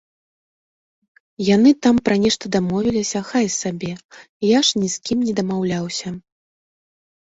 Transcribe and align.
Яны 1.55 1.73
там 1.87 1.95
пра 2.09 2.15
нешта 2.25 2.45
дамовіліся, 2.57 3.19
хай 3.31 3.45
сабе, 3.61 3.93
я 4.57 4.67
ж 4.67 4.85
ні 4.85 4.89
з 4.99 5.07
кім 5.07 5.19
не 5.31 5.41
дамаўляўся. 5.45 6.07